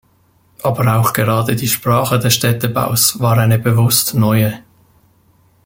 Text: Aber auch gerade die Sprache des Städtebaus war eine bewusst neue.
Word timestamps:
Aber 0.63 0.95
auch 0.97 1.13
gerade 1.13 1.55
die 1.55 1.67
Sprache 1.67 2.17
des 2.17 2.33
Städtebaus 2.33 3.19
war 3.19 3.37
eine 3.37 3.59
bewusst 3.59 4.15
neue. 4.15 4.63